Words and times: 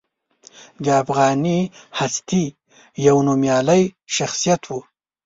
د 0.83 0.85
افغاني 1.01 1.59
هستې 1.99 2.43
یو 3.07 3.15
نومیالی 3.27 3.83
شخصیت 4.15 4.61
و. 4.67 4.71